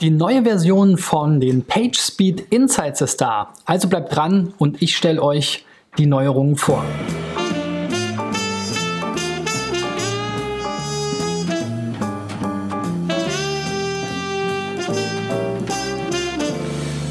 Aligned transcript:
Die 0.00 0.10
neue 0.10 0.44
Version 0.44 0.96
von 0.96 1.40
den 1.40 1.62
PageSpeed 1.62 2.46
Insights 2.48 3.02
ist 3.02 3.20
da. 3.20 3.52
Also 3.66 3.86
bleibt 3.86 4.16
dran 4.16 4.54
und 4.56 4.80
ich 4.80 4.96
stelle 4.96 5.22
euch 5.22 5.66
die 5.98 6.06
Neuerungen 6.06 6.56
vor. 6.56 6.82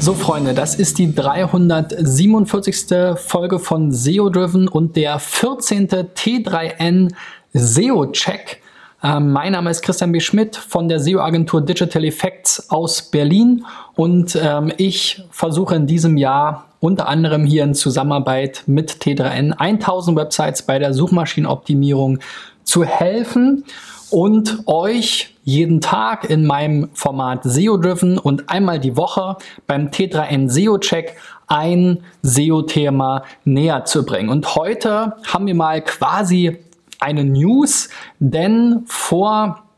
So 0.00 0.14
Freunde, 0.14 0.52
das 0.52 0.74
ist 0.74 0.98
die 0.98 1.14
347. 1.14 2.86
Folge 3.14 3.60
von 3.60 3.92
SEO 3.92 4.30
Driven 4.30 4.66
und 4.66 4.96
der 4.96 5.20
14. 5.20 5.88
T3N 5.88 7.12
SEO 7.52 8.06
Check. 8.06 8.59
Ähm, 9.02 9.32
mein 9.32 9.52
Name 9.52 9.70
ist 9.70 9.80
Christian 9.82 10.12
B. 10.12 10.20
Schmidt 10.20 10.56
von 10.56 10.88
der 10.88 11.00
SEO-Agentur 11.00 11.62
Digital 11.62 12.04
Effects 12.04 12.68
aus 12.70 13.00
Berlin 13.02 13.64
und 13.94 14.38
ähm, 14.40 14.72
ich 14.76 15.22
versuche 15.30 15.74
in 15.74 15.86
diesem 15.86 16.18
Jahr 16.18 16.66
unter 16.80 17.08
anderem 17.08 17.44
hier 17.44 17.64
in 17.64 17.74
Zusammenarbeit 17.74 18.64
mit 18.66 18.92
T3N 19.02 19.52
1000 19.52 20.18
Websites 20.18 20.62
bei 20.62 20.78
der 20.78 20.92
Suchmaschinenoptimierung 20.92 22.18
zu 22.64 22.84
helfen 22.84 23.64
und 24.10 24.66
euch 24.66 25.34
jeden 25.44 25.80
Tag 25.80 26.28
in 26.28 26.46
meinem 26.46 26.90
Format 26.92 27.40
SEO 27.44 27.78
Driven 27.78 28.18
und 28.18 28.50
einmal 28.50 28.78
die 28.78 28.96
Woche 28.96 29.36
beim 29.66 29.88
T3N 29.88 30.50
SEO 30.50 30.76
Check 30.78 31.16
ein 31.46 32.02
SEO-Thema 32.22 33.24
näher 33.44 33.84
zu 33.84 34.04
bringen. 34.04 34.28
Und 34.28 34.54
heute 34.56 35.16
haben 35.26 35.46
wir 35.46 35.54
mal 35.54 35.80
quasi 35.82 36.58
eine 37.00 37.24
News, 37.24 37.88
denn 38.18 38.84
vor 38.86 39.69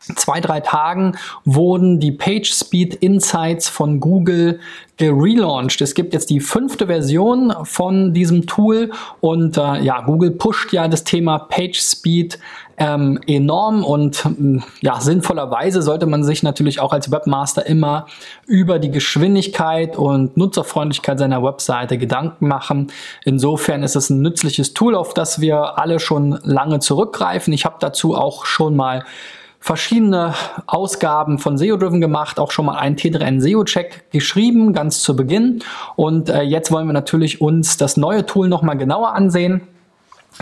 zwei, 0.00 0.40
drei 0.40 0.60
Tagen 0.60 1.16
wurden 1.44 2.00
die 2.00 2.12
PageSpeed 2.12 2.94
Insights 2.94 3.68
von 3.68 4.00
Google 4.00 4.60
gelauncht. 4.96 5.80
Es 5.80 5.94
gibt 5.94 6.12
jetzt 6.12 6.30
die 6.30 6.40
fünfte 6.40 6.86
Version 6.86 7.54
von 7.64 8.12
diesem 8.12 8.46
Tool 8.46 8.90
und 9.20 9.56
äh, 9.56 9.80
ja, 9.80 10.02
Google 10.02 10.32
pusht 10.32 10.72
ja 10.72 10.88
das 10.88 11.04
Thema 11.04 11.38
PageSpeed 11.38 12.38
ähm, 12.76 13.20
enorm 13.26 13.84
und 13.84 14.24
ähm, 14.24 14.62
ja, 14.80 15.00
sinnvollerweise 15.00 15.82
sollte 15.82 16.06
man 16.06 16.24
sich 16.24 16.42
natürlich 16.42 16.80
auch 16.80 16.92
als 16.92 17.10
Webmaster 17.10 17.66
immer 17.66 18.06
über 18.46 18.78
die 18.78 18.90
Geschwindigkeit 18.90 19.96
und 19.96 20.36
Nutzerfreundlichkeit 20.36 21.18
seiner 21.18 21.42
Webseite 21.42 21.98
Gedanken 21.98 22.48
machen. 22.48 22.90
Insofern 23.24 23.82
ist 23.82 23.96
es 23.96 24.08
ein 24.08 24.22
nützliches 24.22 24.72
Tool, 24.72 24.94
auf 24.94 25.12
das 25.12 25.40
wir 25.40 25.78
alle 25.78 26.00
schon 26.00 26.38
lange 26.42 26.78
zurückgreifen. 26.78 27.52
Ich 27.52 27.66
habe 27.66 27.76
dazu 27.80 28.14
auch 28.14 28.46
schon 28.46 28.76
mal 28.76 29.04
verschiedene 29.60 30.34
Ausgaben 30.66 31.38
von 31.38 31.58
SEO-Driven 31.58 32.00
gemacht, 32.00 32.40
auch 32.40 32.50
schon 32.50 32.64
mal 32.66 32.78
einen 32.78 32.96
T3N 32.96 33.40
SEO-Check 33.40 34.10
geschrieben, 34.10 34.72
ganz 34.72 35.02
zu 35.02 35.14
Beginn. 35.14 35.62
Und 35.96 36.30
äh, 36.30 36.42
jetzt 36.42 36.72
wollen 36.72 36.86
wir 36.86 36.94
natürlich 36.94 37.40
uns 37.40 37.76
das 37.76 37.96
neue 37.96 38.24
Tool 38.26 38.48
nochmal 38.48 38.78
genauer 38.78 39.12
ansehen 39.12 39.60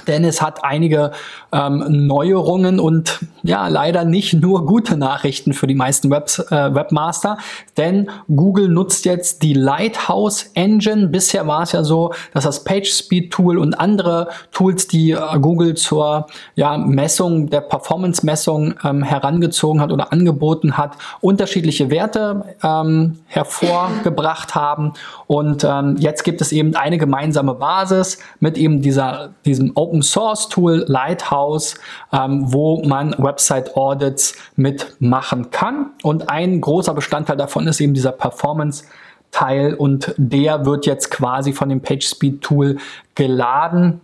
denn 0.07 0.25
es 0.25 0.41
hat 0.41 0.65
einige 0.65 1.13
ähm, 1.53 2.07
Neuerungen 2.07 2.81
und 2.81 3.21
ja, 3.43 3.69
leider 3.69 4.05
nicht 4.05 4.35
nur 4.35 4.67
gute 4.67 4.97
Nachrichten 4.97 5.53
für 5.53 5.67
die 5.67 5.75
meisten 5.75 6.11
Webs, 6.11 6.39
äh, 6.39 6.75
Webmaster, 6.75 7.39
denn 7.77 8.11
Google 8.29 8.69
nutzt 8.69 9.05
jetzt 9.05 9.43
die 9.43 9.55
Lighthouse 9.55 10.51
Engine. 10.55 11.09
Bisher 11.09 11.47
war 11.47 11.63
es 11.63 11.73
ja 11.73 11.83
so, 11.83 12.13
dass 12.35 12.45
das 12.45 12.65
PageSpeed 12.65 13.31
Tool 13.31 13.59
und 13.59 13.75
andere 13.75 14.29
Tools, 14.53 14.87
die 14.89 15.13
äh, 15.13 15.19
Google 15.41 15.75
zur 15.75 16.27
ja, 16.55 16.77
Messung, 16.77 17.49
der 17.49 17.61
Performance-Messung 17.63 18.75
ähm, 18.85 19.03
herangezogen 19.03 19.81
hat 19.81 19.93
oder 19.93 20.13
angeboten 20.13 20.77
hat, 20.77 20.97
unterschiedliche 21.21 21.91
Werte 21.91 22.45
ähm, 22.63 23.19
hervorgebracht 23.27 24.55
haben. 24.55 24.93
Und 25.27 25.65
ähm, 25.65 25.97
jetzt 25.99 26.25
gibt 26.25 26.41
es 26.41 26.53
eben 26.53 26.75
eine 26.75 26.99
gemeinsame 26.99 27.55
Basis 27.55 28.19
mit 28.41 28.59
eben 28.59 28.83
dieser, 28.83 29.31
diesem 29.45 29.73
Open 29.75 29.88
Source 30.03 30.49
Tool 30.49 30.85
Lighthouse, 30.87 31.75
ähm, 32.13 32.53
wo 32.53 32.83
man 32.85 33.15
Website 33.19 33.77
Audits 33.77 34.35
mitmachen 34.57 35.51
kann. 35.51 35.91
Und 36.03 36.31
ein 36.31 36.61
großer 36.61 36.95
Bestandteil 36.95 37.37
davon 37.37 37.67
ist 37.67 37.81
eben 37.81 37.95
dieser 37.95 38.13
Performance 38.13 38.85
Teil 39.31 39.75
und 39.75 40.15
der 40.17 40.65
wird 40.65 40.87
jetzt 40.87 41.11
quasi 41.11 41.53
von 41.53 41.69
dem 41.69 41.81
PageSpeed 41.81 42.41
Tool 42.41 42.79
geladen. 43.15 44.01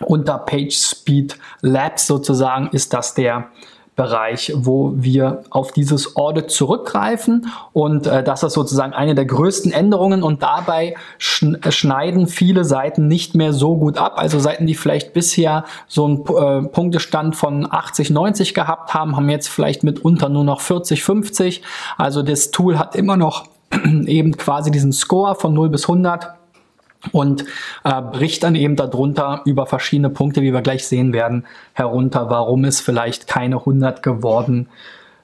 Unter 0.00 0.38
PageSpeed 0.38 1.38
Labs 1.62 2.06
sozusagen 2.06 2.68
ist 2.72 2.92
das 2.92 3.14
der 3.14 3.48
Bereich, 4.00 4.50
wo 4.56 4.94
wir 4.96 5.42
auf 5.50 5.72
dieses 5.72 6.16
Audit 6.16 6.50
zurückgreifen 6.50 7.52
und 7.74 8.06
äh, 8.06 8.24
das 8.24 8.42
ist 8.42 8.54
sozusagen 8.54 8.94
eine 8.94 9.14
der 9.14 9.26
größten 9.26 9.72
Änderungen 9.72 10.22
und 10.22 10.42
dabei 10.42 10.96
schneiden 11.18 12.26
viele 12.26 12.64
Seiten 12.64 13.08
nicht 13.08 13.34
mehr 13.34 13.52
so 13.52 13.76
gut 13.76 13.98
ab. 13.98 14.14
Also 14.16 14.38
Seiten, 14.38 14.66
die 14.66 14.74
vielleicht 14.74 15.12
bisher 15.12 15.66
so 15.86 16.06
einen 16.06 16.64
äh, 16.64 16.68
Punktestand 16.68 17.36
von 17.36 17.70
80, 17.70 18.08
90 18.08 18.54
gehabt 18.54 18.94
haben, 18.94 19.16
haben 19.16 19.28
jetzt 19.28 19.48
vielleicht 19.48 19.84
mitunter 19.84 20.30
nur 20.30 20.44
noch 20.44 20.62
40, 20.62 21.04
50. 21.04 21.60
Also 21.98 22.22
das 22.22 22.52
Tool 22.52 22.78
hat 22.78 22.96
immer 22.96 23.18
noch 23.18 23.48
eben 24.06 24.34
quasi 24.38 24.70
diesen 24.70 24.92
Score 24.92 25.34
von 25.34 25.52
0 25.52 25.68
bis 25.68 25.82
100 25.82 26.39
und 27.12 27.44
äh, 27.84 28.02
bricht 28.02 28.42
dann 28.42 28.54
eben 28.54 28.76
darunter 28.76 29.42
über 29.44 29.66
verschiedene 29.66 30.10
Punkte, 30.10 30.42
wie 30.42 30.52
wir 30.52 30.62
gleich 30.62 30.86
sehen 30.86 31.12
werden, 31.12 31.46
herunter, 31.72 32.30
warum 32.30 32.64
es 32.64 32.80
vielleicht 32.80 33.26
keine 33.26 33.56
100 33.56 34.02
geworden 34.02 34.68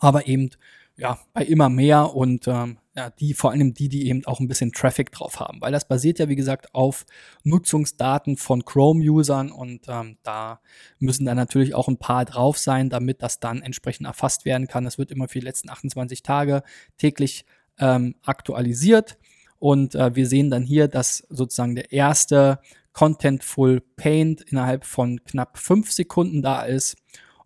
aber 0.00 0.26
eben 0.26 0.50
ja, 0.96 1.18
bei 1.32 1.44
immer 1.44 1.68
mehr 1.68 2.14
und 2.14 2.48
ähm, 2.48 2.78
ja, 2.96 3.10
die, 3.10 3.34
vor 3.34 3.50
allem 3.50 3.74
die, 3.74 3.88
die 3.90 4.08
eben 4.08 4.24
auch 4.24 4.40
ein 4.40 4.48
bisschen 4.48 4.72
Traffic 4.72 5.12
drauf 5.12 5.38
haben, 5.38 5.60
weil 5.60 5.70
das 5.70 5.86
basiert 5.86 6.18
ja, 6.18 6.28
wie 6.30 6.36
gesagt, 6.36 6.74
auf 6.74 7.04
Nutzungsdaten 7.44 8.38
von 8.38 8.64
Chrome-Usern 8.64 9.50
und 9.50 9.82
ähm, 9.88 10.16
da 10.22 10.60
müssen 10.98 11.26
dann 11.26 11.36
natürlich 11.36 11.74
auch 11.74 11.88
ein 11.88 11.98
paar 11.98 12.24
drauf 12.24 12.56
sein, 12.56 12.88
damit 12.88 13.22
das 13.22 13.38
dann 13.38 13.60
entsprechend 13.60 14.06
erfasst 14.06 14.46
werden 14.46 14.66
kann. 14.66 14.84
Das 14.84 14.96
wird 14.96 15.10
immer 15.10 15.28
für 15.28 15.40
die 15.40 15.44
letzten 15.44 15.68
28 15.68 16.22
Tage 16.22 16.62
täglich 16.96 17.44
ähm, 17.78 18.14
aktualisiert. 18.24 19.18
Und 19.58 19.94
äh, 19.94 20.14
wir 20.14 20.26
sehen 20.26 20.50
dann 20.50 20.64
hier, 20.64 20.88
dass 20.88 21.26
sozusagen 21.28 21.74
der 21.74 21.92
erste 21.92 22.60
Contentful 22.92 23.82
Paint 23.96 24.40
innerhalb 24.40 24.86
von 24.86 25.22
knapp 25.24 25.58
fünf 25.58 25.92
Sekunden 25.92 26.40
da 26.40 26.62
ist. 26.62 26.96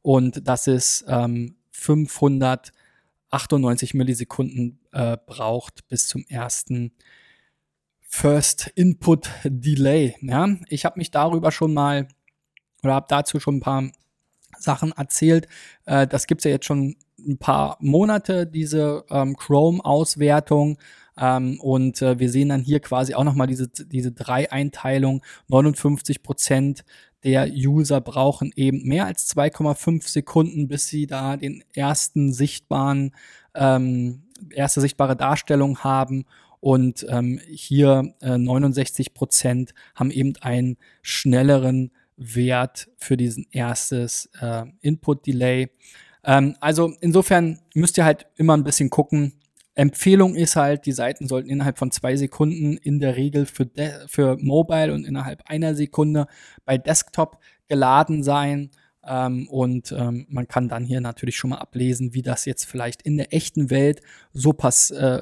Und 0.02 0.46
das 0.46 0.68
ist 0.68 1.04
ähm, 1.08 1.56
598 3.30 3.94
Millisekunden 3.94 4.80
äh, 4.92 5.16
braucht 5.24 5.86
bis 5.88 6.08
zum 6.08 6.24
ersten 6.28 6.92
First 8.00 8.72
Input 8.74 9.30
Delay. 9.44 10.16
Ja, 10.20 10.48
ich 10.68 10.84
habe 10.84 10.98
mich 10.98 11.12
darüber 11.12 11.52
schon 11.52 11.72
mal 11.72 12.08
oder 12.82 12.94
habe 12.94 13.06
dazu 13.08 13.38
schon 13.38 13.56
ein 13.56 13.60
paar 13.60 13.90
Sachen 14.58 14.92
erzählt. 14.92 15.46
Äh, 15.86 16.08
das 16.08 16.26
gibt's 16.26 16.44
ja 16.44 16.50
jetzt 16.50 16.66
schon 16.66 16.96
ein 17.18 17.38
paar 17.38 17.76
Monate, 17.80 18.46
diese 18.46 19.04
ähm, 19.10 19.36
Chrome-Auswertung. 19.36 20.78
Ähm, 21.16 21.60
und 21.60 22.02
äh, 22.02 22.18
wir 22.18 22.30
sehen 22.30 22.48
dann 22.48 22.62
hier 22.62 22.80
quasi 22.80 23.14
auch 23.14 23.24
nochmal 23.24 23.46
diese, 23.46 23.68
diese 23.68 24.10
drei 24.10 24.50
Einteilung. 24.50 25.22
59 25.48 26.22
Prozent 26.22 26.84
der 27.24 27.50
User 27.52 28.00
brauchen 28.00 28.52
eben 28.56 28.82
mehr 28.86 29.06
als 29.06 29.34
2,5 29.34 30.08
Sekunden, 30.08 30.68
bis 30.68 30.88
sie 30.88 31.06
da 31.06 31.36
den 31.36 31.62
ersten 31.74 32.32
sichtbaren, 32.32 33.14
ähm, 33.54 34.22
erste 34.50 34.80
sichtbare 34.80 35.16
Darstellung 35.16 35.80
haben. 35.80 36.24
Und 36.60 37.06
ähm, 37.08 37.40
hier 37.48 38.14
äh, 38.20 38.36
69 38.36 39.14
Prozent 39.14 39.74
haben 39.94 40.10
eben 40.10 40.34
einen 40.40 40.76
schnelleren 41.02 41.90
Wert 42.16 42.88
für 42.98 43.16
diesen 43.16 43.46
erstes 43.50 44.28
äh, 44.40 44.64
Input-Delay. 44.82 45.70
Ähm, 46.24 46.56
also 46.60 46.92
insofern 47.00 47.60
müsst 47.74 47.96
ihr 47.96 48.04
halt 48.04 48.26
immer 48.36 48.56
ein 48.56 48.64
bisschen 48.64 48.90
gucken. 48.90 49.39
Empfehlung 49.74 50.34
ist 50.34 50.56
halt, 50.56 50.86
die 50.86 50.92
Seiten 50.92 51.26
sollten 51.28 51.48
innerhalb 51.48 51.78
von 51.78 51.90
zwei 51.90 52.16
Sekunden 52.16 52.76
in 52.76 52.98
der 52.98 53.16
Regel 53.16 53.46
für, 53.46 53.68
für 54.06 54.36
Mobile 54.38 54.92
und 54.92 55.04
innerhalb 55.04 55.42
einer 55.46 55.74
Sekunde 55.74 56.26
bei 56.64 56.76
Desktop 56.76 57.38
geladen 57.68 58.22
sein. 58.22 58.70
Ähm, 59.06 59.48
und 59.48 59.92
ähm, 59.92 60.26
man 60.28 60.46
kann 60.46 60.68
dann 60.68 60.84
hier 60.84 61.00
natürlich 61.00 61.36
schon 61.36 61.50
mal 61.50 61.58
ablesen, 61.58 62.12
wie 62.12 62.22
das 62.22 62.44
jetzt 62.44 62.64
vielleicht 62.64 63.02
in 63.02 63.16
der 63.16 63.32
echten 63.32 63.70
Welt 63.70 64.02
so 64.32 64.52
pass, 64.52 64.90
äh, 64.90 65.20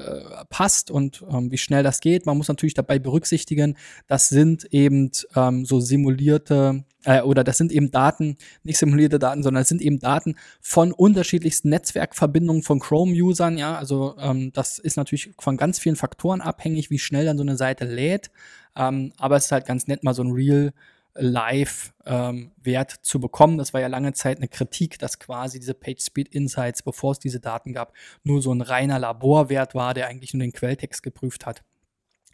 passt 0.49 0.91
und 0.91 1.23
ähm, 1.29 1.51
wie 1.51 1.57
schnell 1.57 1.83
das 1.83 2.01
geht. 2.01 2.25
Man 2.25 2.37
muss 2.37 2.49
natürlich 2.49 2.73
dabei 2.73 2.99
berücksichtigen, 2.99 3.77
das 4.07 4.27
sind 4.27 4.65
eben 4.73 5.11
ähm, 5.35 5.63
so 5.63 5.79
simulierte 5.79 6.83
äh, 7.05 7.21
oder 7.21 7.43
das 7.43 7.57
sind 7.57 7.71
eben 7.71 7.91
Daten, 7.91 8.37
nicht 8.63 8.77
simulierte 8.77 9.19
Daten, 9.19 9.43
sondern 9.43 9.61
es 9.61 9.69
sind 9.69 9.81
eben 9.81 9.99
Daten 9.99 10.35
von 10.61 10.91
unterschiedlichsten 10.91 11.69
Netzwerkverbindungen 11.69 12.63
von 12.63 12.79
Chrome-Usern. 12.79 13.57
Ja, 13.57 13.77
also 13.77 14.15
ähm, 14.19 14.51
das 14.53 14.79
ist 14.79 14.97
natürlich 14.97 15.31
von 15.39 15.57
ganz 15.57 15.79
vielen 15.79 15.95
Faktoren 15.95 16.41
abhängig, 16.41 16.89
wie 16.89 16.99
schnell 16.99 17.25
dann 17.25 17.37
so 17.37 17.43
eine 17.43 17.57
Seite 17.57 17.85
lädt. 17.85 18.31
Ähm, 18.75 19.13
aber 19.17 19.37
es 19.37 19.45
ist 19.45 19.51
halt 19.51 19.65
ganz 19.65 19.87
nett, 19.87 20.03
mal 20.03 20.13
so 20.13 20.23
ein 20.23 20.31
Real 20.31 20.73
Live-Wert 21.15 22.93
ähm, 22.93 23.03
zu 23.03 23.19
bekommen. 23.19 23.57
Das 23.57 23.73
war 23.73 23.81
ja 23.81 23.87
lange 23.87 24.13
Zeit 24.13 24.37
eine 24.37 24.47
Kritik, 24.47 24.99
dass 24.99 25.19
quasi 25.19 25.59
diese 25.59 25.73
PageSpeed 25.73 26.29
Insights, 26.29 26.83
bevor 26.83 27.13
es 27.13 27.19
diese 27.19 27.39
Daten 27.39 27.73
gab, 27.73 27.93
nur 28.23 28.41
so 28.41 28.53
ein 28.53 28.61
reiner 28.61 28.99
Laborwert 28.99 29.75
war, 29.75 29.93
der 29.93 30.07
eigentlich 30.07 30.33
nur 30.33 30.41
den 30.41 30.53
Quelltext 30.53 31.03
geprüft 31.03 31.45
hat. 31.45 31.63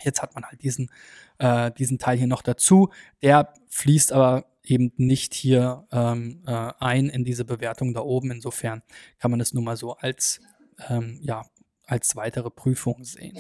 Jetzt 0.03 0.21
hat 0.21 0.35
man 0.35 0.43
halt 0.43 0.61
diesen, 0.61 0.91
äh, 1.37 1.71
diesen 1.71 1.99
Teil 1.99 2.17
hier 2.17 2.27
noch 2.27 2.41
dazu. 2.41 2.89
Der 3.21 3.53
fließt 3.69 4.11
aber 4.11 4.45
eben 4.69 4.91
nicht 4.97 5.33
hier 5.33 5.85
ähm, 5.91 6.43
äh, 6.45 6.71
ein 6.79 7.09
in 7.09 7.23
diese 7.23 7.45
Bewertung 7.45 7.93
da 7.93 8.01
oben. 8.01 8.31
Insofern 8.31 8.81
kann 9.19 9.31
man 9.31 9.39
das 9.39 9.53
nur 9.53 9.63
mal 9.63 9.77
so 9.77 9.93
als 9.93 10.41
ähm, 10.89 11.19
ja, 11.21 11.45
als 11.87 12.15
weitere 12.15 12.49
Prüfung 12.49 13.03
sehen. 13.03 13.37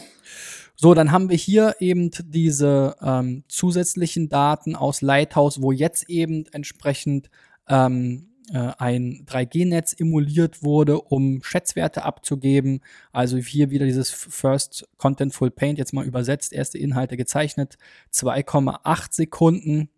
So, 0.75 0.93
dann 0.93 1.11
haben 1.11 1.29
wir 1.29 1.37
hier 1.37 1.75
eben 1.79 2.11
diese 2.25 2.95
ähm, 3.01 3.43
zusätzlichen 3.47 4.29
Daten 4.29 4.75
aus 4.75 5.01
Lighthouse, 5.01 5.61
wo 5.61 5.71
jetzt 5.71 6.09
eben 6.09 6.45
entsprechend 6.51 7.29
ähm, 7.67 8.29
äh, 8.51 8.71
ein 8.77 9.25
3G-Netz 9.25 9.95
emuliert 9.99 10.63
wurde, 10.63 11.01
um 11.01 11.41
Schätzwerte 11.43 12.03
abzugeben. 12.03 12.81
Also 13.11 13.37
hier 13.37 13.71
wieder 13.71 13.85
dieses 13.85 14.11
First 14.11 14.87
Contentful 14.97 15.49
Paint, 15.49 15.79
jetzt 15.79 15.93
mal 15.93 16.05
übersetzt, 16.05 16.53
erste 16.53 16.77
Inhalte 16.77 17.17
gezeichnet, 17.17 17.77
2,8 18.13 19.07
Sekunden. 19.11 19.89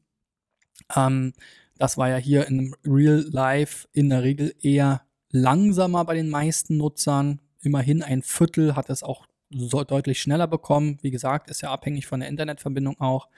Ähm, 0.95 1.33
das 1.77 1.97
war 1.97 2.09
ja 2.09 2.17
hier 2.17 2.47
in 2.47 2.75
Real 2.85 3.25
Life 3.29 3.87
in 3.93 4.09
der 4.09 4.23
Regel 4.23 4.55
eher 4.61 5.01
langsamer 5.31 6.05
bei 6.05 6.15
den 6.15 6.29
meisten 6.29 6.77
Nutzern, 6.77 7.39
immerhin 7.61 8.01
ein 8.01 8.21
Viertel 8.21 8.75
hat 8.75 8.89
es 8.89 9.03
auch 9.03 9.25
so 9.49 9.83
deutlich 9.83 10.21
schneller 10.21 10.47
bekommen. 10.47 10.97
Wie 11.01 11.11
gesagt, 11.11 11.49
ist 11.49 11.61
ja 11.61 11.71
abhängig 11.71 12.07
von 12.07 12.19
der 12.19 12.29
Internetverbindung 12.29 12.99
auch. 12.99 13.29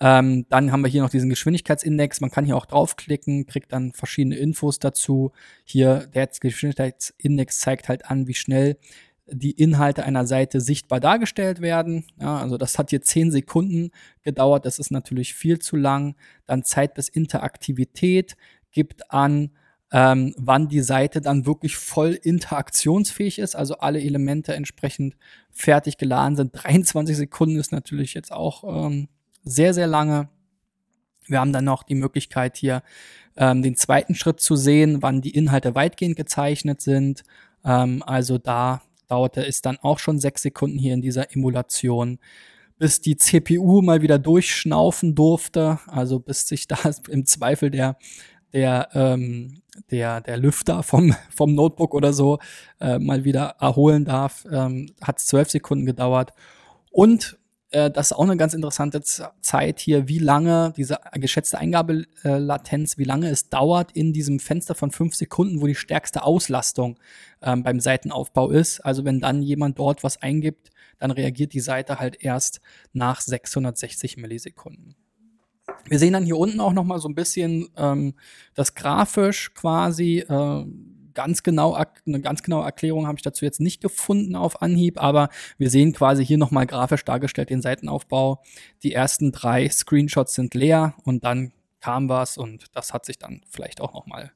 Ähm, 0.00 0.46
dann 0.48 0.72
haben 0.72 0.82
wir 0.82 0.88
hier 0.88 1.02
noch 1.02 1.10
diesen 1.10 1.30
Geschwindigkeitsindex. 1.30 2.20
Man 2.20 2.30
kann 2.30 2.44
hier 2.44 2.56
auch 2.56 2.66
draufklicken, 2.66 3.46
kriegt 3.46 3.72
dann 3.72 3.92
verschiedene 3.92 4.36
Infos 4.36 4.78
dazu. 4.78 5.32
Hier 5.64 6.08
der 6.14 6.26
Geschwindigkeitsindex 6.26 7.60
zeigt 7.60 7.88
halt 7.88 8.06
an, 8.06 8.26
wie 8.26 8.34
schnell 8.34 8.78
die 9.26 9.52
Inhalte 9.52 10.04
einer 10.04 10.26
Seite 10.26 10.60
sichtbar 10.60 11.00
dargestellt 11.00 11.60
werden. 11.60 12.04
Ja, 12.20 12.38
also 12.38 12.58
das 12.58 12.78
hat 12.78 12.90
hier 12.90 13.02
zehn 13.02 13.30
Sekunden 13.30 13.90
gedauert. 14.22 14.66
Das 14.66 14.78
ist 14.78 14.90
natürlich 14.90 15.34
viel 15.34 15.58
zu 15.58 15.76
lang. 15.76 16.16
Dann 16.46 16.64
Zeit 16.64 16.94
bis 16.94 17.08
Interaktivität 17.08 18.36
gibt 18.72 19.10
an, 19.10 19.50
ähm, 19.92 20.34
wann 20.38 20.68
die 20.68 20.80
Seite 20.80 21.20
dann 21.20 21.46
wirklich 21.46 21.76
voll 21.76 22.12
interaktionsfähig 22.12 23.38
ist, 23.38 23.54
also 23.54 23.76
alle 23.76 24.00
Elemente 24.00 24.54
entsprechend 24.54 25.16
fertig 25.50 25.98
geladen 25.98 26.34
sind. 26.34 26.52
23 26.54 27.16
Sekunden 27.16 27.56
ist 27.56 27.72
natürlich 27.72 28.14
jetzt 28.14 28.32
auch 28.32 28.64
ähm, 28.86 29.08
sehr, 29.44 29.74
sehr 29.74 29.86
lange. 29.86 30.30
Wir 31.26 31.40
haben 31.40 31.52
dann 31.52 31.66
noch 31.66 31.82
die 31.82 31.94
Möglichkeit 31.94 32.56
hier 32.56 32.82
ähm, 33.36 33.62
den 33.62 33.76
zweiten 33.76 34.14
Schritt 34.14 34.40
zu 34.40 34.56
sehen, 34.56 35.02
wann 35.02 35.20
die 35.20 35.34
Inhalte 35.34 35.74
weitgehend 35.74 36.16
gezeichnet 36.16 36.80
sind. 36.80 37.22
Ähm, 37.64 38.02
also 38.04 38.38
da 38.38 38.80
dauerte 39.12 39.46
es 39.46 39.62
dann 39.62 39.78
auch 39.78 39.98
schon 39.98 40.18
sechs 40.18 40.42
Sekunden 40.42 40.78
hier 40.78 40.94
in 40.94 41.02
dieser 41.02 41.32
Emulation 41.34 42.18
bis 42.78 43.00
die 43.00 43.16
CPU 43.16 43.80
mal 43.80 44.02
wieder 44.02 44.18
durchschnaufen 44.18 45.14
durfte, 45.14 45.78
also 45.86 46.18
bis 46.18 46.48
sich 46.48 46.66
da 46.66 46.76
im 47.08 47.26
Zweifel 47.26 47.70
der 47.70 47.96
der, 48.52 48.88
ähm, 48.92 49.62
der, 49.90 50.20
der 50.20 50.36
Lüfter 50.36 50.82
vom, 50.82 51.14
vom 51.30 51.54
Notebook 51.54 51.94
oder 51.94 52.12
so 52.12 52.38
äh, 52.80 52.98
mal 52.98 53.24
wieder 53.24 53.56
erholen 53.60 54.04
darf. 54.04 54.44
Ähm, 54.50 54.90
Hat 55.00 55.20
zwölf 55.20 55.50
Sekunden 55.50 55.86
gedauert. 55.86 56.32
Und 56.90 57.38
äh, 57.72 57.90
das 57.90 58.10
ist 58.10 58.12
auch 58.12 58.22
eine 58.22 58.36
ganz 58.36 58.54
interessante 58.54 59.02
Zeit 59.02 59.80
hier, 59.80 60.08
wie 60.08 60.18
lange 60.18 60.72
diese 60.76 60.98
geschätzte 61.14 61.58
Eingabelatenz, 61.58 62.98
wie 62.98 63.04
lange 63.04 63.28
es 63.28 63.48
dauert 63.48 63.92
in 63.92 64.12
diesem 64.12 64.38
Fenster 64.38 64.74
von 64.74 64.90
fünf 64.90 65.14
Sekunden, 65.14 65.60
wo 65.60 65.66
die 65.66 65.74
stärkste 65.74 66.22
Auslastung 66.22 66.98
ähm, 67.42 67.62
beim 67.62 67.80
Seitenaufbau 67.80 68.50
ist. 68.50 68.80
Also 68.80 69.04
wenn 69.04 69.20
dann 69.20 69.42
jemand 69.42 69.78
dort 69.78 70.04
was 70.04 70.20
eingibt, 70.22 70.70
dann 70.98 71.10
reagiert 71.10 71.52
die 71.52 71.60
Seite 71.60 71.98
halt 71.98 72.22
erst 72.22 72.60
nach 72.92 73.20
660 73.20 74.18
Millisekunden. 74.18 74.94
Wir 75.88 75.98
sehen 75.98 76.12
dann 76.12 76.24
hier 76.24 76.36
unten 76.36 76.60
auch 76.60 76.72
noch 76.72 76.84
mal 76.84 76.98
so 76.98 77.08
ein 77.08 77.14
bisschen 77.14 77.68
ähm, 77.76 78.14
das 78.54 78.74
grafisch 78.74 79.52
quasi 79.54 80.18
äh, 80.18 80.64
ganz 81.14 81.42
genau 81.42 81.74
eine 81.74 82.20
ganz 82.20 82.42
genaue 82.42 82.64
Erklärung 82.64 83.06
habe 83.06 83.18
ich 83.18 83.22
dazu 83.22 83.44
jetzt 83.44 83.60
nicht 83.60 83.80
gefunden 83.80 84.36
auf 84.36 84.62
Anhieb, 84.62 85.02
aber 85.02 85.28
wir 85.58 85.70
sehen 85.70 85.92
quasi 85.92 86.24
hier 86.24 86.38
noch 86.38 86.50
mal 86.50 86.66
grafisch 86.66 87.04
dargestellt 87.04 87.50
den 87.50 87.62
Seitenaufbau. 87.62 88.42
Die 88.82 88.92
ersten 88.92 89.32
drei 89.32 89.68
Screenshots 89.68 90.34
sind 90.34 90.54
leer 90.54 90.94
und 91.04 91.24
dann 91.24 91.52
kam 91.80 92.08
was 92.08 92.38
und 92.38 92.66
das 92.74 92.92
hat 92.92 93.04
sich 93.04 93.18
dann 93.18 93.42
vielleicht 93.48 93.80
auch 93.80 93.92
noch 93.92 94.06
mal 94.06 94.32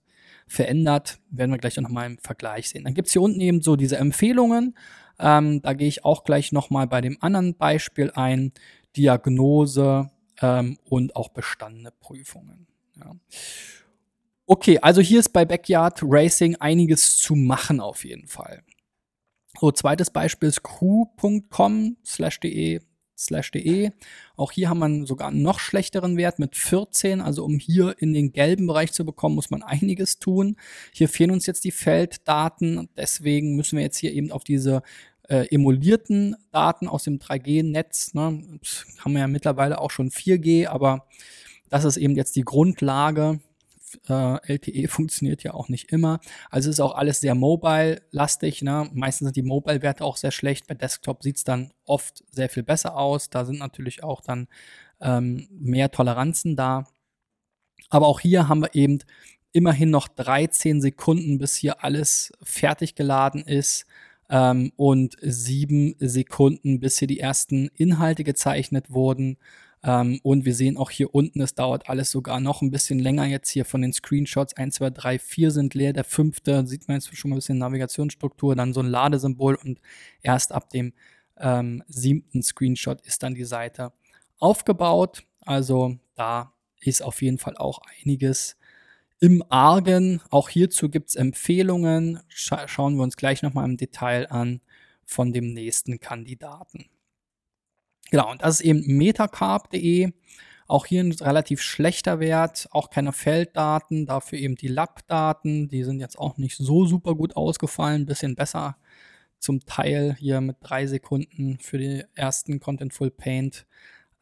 verändert. 0.46 1.18
Werden 1.30 1.50
wir 1.50 1.58
gleich 1.58 1.76
noch 1.76 1.88
mal 1.88 2.06
im 2.06 2.18
Vergleich 2.18 2.68
sehen. 2.68 2.84
Dann 2.84 2.94
gibt's 2.94 3.12
hier 3.12 3.22
unten 3.22 3.40
eben 3.40 3.62
so 3.62 3.76
diese 3.76 3.96
Empfehlungen. 3.96 4.76
Ähm, 5.18 5.62
da 5.62 5.72
gehe 5.72 5.88
ich 5.88 6.04
auch 6.04 6.24
gleich 6.24 6.52
noch 6.52 6.70
mal 6.70 6.86
bei 6.86 7.00
dem 7.00 7.16
anderen 7.20 7.54
Beispiel 7.54 8.10
ein. 8.14 8.52
Diagnose, 8.96 10.10
ähm, 10.40 10.78
und 10.84 11.16
auch 11.16 11.28
bestandene 11.28 11.90
Prüfungen. 11.90 12.66
Ja. 12.96 13.12
Okay, 14.48 14.78
also 14.78 15.00
hier 15.00 15.18
ist 15.18 15.32
bei 15.32 15.44
Backyard 15.44 15.98
Racing 16.02 16.54
einiges 16.56 17.18
zu 17.18 17.34
machen 17.34 17.80
auf 17.80 18.04
jeden 18.04 18.28
Fall. 18.28 18.62
So, 19.58 19.72
zweites 19.72 20.10
Beispiel 20.10 20.48
ist 20.48 20.62
crew.com 20.62 21.96
slash 22.04 22.38
de 22.38 22.80
slash 23.18 23.50
de. 23.50 23.90
Auch 24.36 24.52
hier 24.52 24.68
haben 24.68 24.78
wir 24.78 25.06
sogar 25.06 25.28
einen 25.28 25.42
noch 25.42 25.58
schlechteren 25.58 26.16
Wert 26.16 26.38
mit 26.38 26.54
14. 26.54 27.20
Also 27.20 27.44
um 27.44 27.58
hier 27.58 27.96
in 27.98 28.12
den 28.12 28.32
gelben 28.32 28.68
Bereich 28.68 28.92
zu 28.92 29.04
bekommen, 29.04 29.34
muss 29.34 29.50
man 29.50 29.64
einiges 29.64 30.20
tun. 30.20 30.56
Hier 30.92 31.08
fehlen 31.08 31.32
uns 31.32 31.46
jetzt 31.46 31.64
die 31.64 31.72
Felddaten. 31.72 32.88
Deswegen 32.96 33.56
müssen 33.56 33.76
wir 33.76 33.82
jetzt 33.82 33.98
hier 33.98 34.12
eben 34.12 34.30
auf 34.30 34.44
diese 34.44 34.82
äh, 35.28 35.46
emulierten 35.52 36.36
Daten 36.52 36.86
aus 36.86 37.02
dem 37.02 37.18
3G-Netz. 37.18 38.14
Ne? 38.14 38.60
Haben 38.98 39.12
wir 39.12 39.20
ja 39.20 39.26
mittlerweile 39.26 39.80
auch 39.80 39.90
schon 39.90 40.10
4G, 40.10 40.68
aber 40.68 41.08
das 41.68 41.84
ist 41.84 41.96
eben 41.96 42.14
jetzt 42.14 42.36
die 42.36 42.44
Grundlage 42.44 43.40
Äh, 44.08 44.52
LTE 44.54 44.88
funktioniert 44.88 45.42
ja 45.42 45.54
auch 45.54 45.68
nicht 45.68 45.92
immer. 45.92 46.20
Also 46.50 46.70
ist 46.70 46.80
auch 46.80 46.94
alles 46.94 47.20
sehr 47.20 47.34
mobile-lastig. 47.34 48.62
Ne? 48.62 48.88
Meistens 48.92 49.26
sind 49.26 49.36
die 49.36 49.42
Mobile-Werte 49.42 50.04
auch 50.04 50.16
sehr 50.16 50.30
schlecht. 50.30 50.66
Bei 50.66 50.74
Desktop 50.74 51.22
sieht 51.22 51.36
es 51.36 51.44
dann 51.44 51.72
oft 51.84 52.24
sehr 52.30 52.48
viel 52.48 52.62
besser 52.62 52.96
aus. 52.96 53.30
Da 53.30 53.44
sind 53.44 53.58
natürlich 53.58 54.02
auch 54.02 54.20
dann 54.20 54.48
ähm, 55.00 55.48
mehr 55.50 55.90
Toleranzen 55.90 56.56
da. 56.56 56.86
Aber 57.90 58.06
auch 58.06 58.20
hier 58.20 58.48
haben 58.48 58.62
wir 58.62 58.74
eben 58.74 58.98
immerhin 59.52 59.90
noch 59.90 60.08
13 60.08 60.80
Sekunden, 60.80 61.38
bis 61.38 61.56
hier 61.56 61.82
alles 61.82 62.32
fertig 62.42 62.94
geladen 62.94 63.42
ist 63.42 63.86
ähm, 64.28 64.72
und 64.76 65.16
sieben 65.22 65.94
Sekunden, 65.98 66.80
bis 66.80 66.98
hier 66.98 67.08
die 67.08 67.20
ersten 67.20 67.68
Inhalte 67.74 68.24
gezeichnet 68.24 68.90
wurden. 68.90 69.38
Ähm, 69.82 70.20
und 70.22 70.44
wir 70.44 70.54
sehen 70.54 70.76
auch 70.76 70.90
hier 70.90 71.14
unten, 71.14 71.40
es 71.40 71.54
dauert 71.54 71.88
alles 71.88 72.10
sogar 72.10 72.40
noch 72.40 72.62
ein 72.62 72.70
bisschen 72.70 72.98
länger 72.98 73.26
jetzt 73.26 73.50
hier 73.50 73.64
von 73.64 73.82
den 73.82 73.92
Screenshots. 73.92 74.54
1, 74.54 74.76
2, 74.76 74.90
3, 74.90 75.18
4 75.18 75.50
sind 75.50 75.74
leer. 75.74 75.92
Der 75.92 76.04
fünfte 76.04 76.66
sieht 76.66 76.88
man 76.88 76.96
jetzt 76.96 77.14
schon 77.16 77.30
mal 77.30 77.36
ein 77.36 77.38
bisschen 77.38 77.58
Navigationsstruktur, 77.58 78.56
dann 78.56 78.72
so 78.72 78.80
ein 78.80 78.86
Ladesymbol 78.86 79.54
und 79.56 79.80
erst 80.22 80.52
ab 80.52 80.70
dem 80.70 80.92
ähm, 81.38 81.82
siebten 81.88 82.42
Screenshot 82.42 83.00
ist 83.02 83.22
dann 83.22 83.34
die 83.34 83.44
Seite 83.44 83.92
aufgebaut. 84.38 85.24
Also 85.40 85.96
da 86.14 86.52
ist 86.80 87.02
auf 87.02 87.22
jeden 87.22 87.38
Fall 87.38 87.56
auch 87.56 87.80
einiges 88.02 88.56
im 89.20 89.42
Argen. 89.48 90.20
Auch 90.30 90.48
hierzu 90.48 90.88
gibt 90.88 91.10
es 91.10 91.16
Empfehlungen. 91.16 92.20
Scha 92.28 92.68
schauen 92.68 92.96
wir 92.96 93.02
uns 93.02 93.16
gleich 93.16 93.42
nochmal 93.42 93.64
im 93.64 93.76
Detail 93.76 94.30
an 94.30 94.60
von 95.04 95.32
dem 95.32 95.52
nächsten 95.52 96.00
Kandidaten. 96.00 96.86
Genau, 98.10 98.30
und 98.30 98.42
das 98.42 98.60
ist 98.60 98.66
eben 98.66 98.84
metacarp.de. 98.86 100.12
Auch 100.68 100.86
hier 100.86 101.02
ein 101.02 101.12
relativ 101.12 101.62
schlechter 101.62 102.18
Wert, 102.18 102.68
auch 102.72 102.90
keine 102.90 103.12
Felddaten, 103.12 104.04
dafür 104.06 104.38
eben 104.38 104.56
die 104.56 104.68
Lab-Daten, 104.68 105.68
die 105.68 105.84
sind 105.84 106.00
jetzt 106.00 106.18
auch 106.18 106.38
nicht 106.38 106.56
so 106.56 106.86
super 106.86 107.14
gut 107.14 107.36
ausgefallen, 107.36 108.04
bisschen 108.04 108.34
besser 108.34 108.76
zum 109.38 109.64
Teil 109.64 110.16
hier 110.18 110.40
mit 110.40 110.56
drei 110.60 110.86
Sekunden 110.86 111.58
für 111.60 111.78
den 111.78 112.02
ersten 112.14 112.58
Contentful 112.58 113.10
Paint 113.10 113.66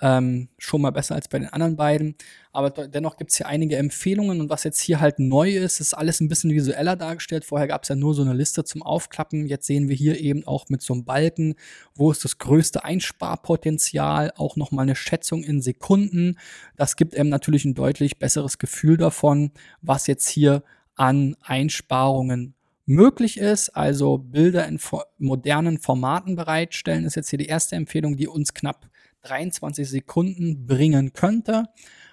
ähm, 0.04 0.50
schon 0.58 0.82
mal 0.82 0.90
besser 0.90 1.14
als 1.14 1.28
bei 1.28 1.38
den 1.38 1.48
anderen 1.48 1.76
beiden. 1.76 2.14
Aber 2.52 2.68
dennoch 2.68 3.16
gibt 3.16 3.30
es 3.30 3.38
hier 3.38 3.46
einige 3.46 3.76
Empfehlungen 3.78 4.42
und 4.42 4.50
was 4.50 4.62
jetzt 4.62 4.80
hier 4.80 5.00
halt 5.00 5.18
neu 5.18 5.56
ist, 5.56 5.80
ist 5.80 5.94
alles 5.94 6.20
ein 6.20 6.28
bisschen 6.28 6.50
visueller 6.50 6.94
dargestellt. 6.94 7.46
Vorher 7.46 7.66
gab 7.68 7.84
es 7.84 7.88
ja 7.88 7.96
nur 7.96 8.12
so 8.12 8.20
eine 8.20 8.34
Liste 8.34 8.64
zum 8.64 8.82
Aufklappen. 8.82 9.46
Jetzt 9.46 9.66
sehen 9.66 9.88
wir 9.88 9.96
hier 9.96 10.20
eben 10.20 10.46
auch 10.46 10.68
mit 10.68 10.82
so 10.82 10.92
einem 10.92 11.06
Balken, 11.06 11.54
wo 11.94 12.10
ist 12.10 12.22
das 12.22 12.36
größte 12.36 12.84
Einsparpotenzial, 12.84 14.30
auch 14.36 14.56
nochmal 14.56 14.82
eine 14.82 14.94
Schätzung 14.94 15.42
in 15.42 15.62
Sekunden. 15.62 16.38
Das 16.76 16.96
gibt 16.96 17.16
einem 17.16 17.30
natürlich 17.30 17.64
ein 17.64 17.74
deutlich 17.74 18.18
besseres 18.18 18.58
Gefühl 18.58 18.98
davon, 18.98 19.52
was 19.80 20.06
jetzt 20.06 20.28
hier 20.28 20.64
an 20.96 21.34
Einsparungen 21.40 22.54
möglich 22.84 23.38
ist, 23.38 23.70
also 23.70 24.18
Bilder 24.18 24.68
in 24.68 24.78
modernen 25.16 25.78
Formaten 25.78 26.36
bereitstellen, 26.36 27.06
ist 27.06 27.16
jetzt 27.16 27.30
hier 27.30 27.38
die 27.38 27.46
erste 27.46 27.76
Empfehlung, 27.76 28.16
die 28.16 28.28
uns 28.28 28.52
knapp 28.52 28.90
23 29.24 29.88
Sekunden 29.88 30.66
bringen 30.66 31.12
könnte. 31.12 31.64